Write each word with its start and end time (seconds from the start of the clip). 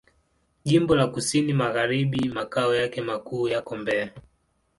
Jimbo 0.63 0.95
la 0.95 1.07
Kusini 1.07 1.53
Magharibi 1.53 2.29
Makao 2.29 2.75
yake 2.75 3.01
makuu 3.01 3.47
yako 3.47 3.75
Mbeya. 3.77 4.11